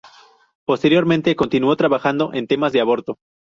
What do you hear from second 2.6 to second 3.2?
de aborto.